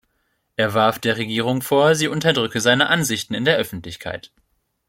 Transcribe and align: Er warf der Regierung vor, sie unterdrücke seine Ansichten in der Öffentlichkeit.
Er 0.55 0.73
warf 0.73 0.97
der 0.97 1.17
Regierung 1.17 1.61
vor, 1.61 1.93
sie 1.93 2.07
unterdrücke 2.07 2.59
seine 2.59 2.87
Ansichten 2.89 3.35
in 3.35 3.45
der 3.45 3.57
Öffentlichkeit. 3.57 4.31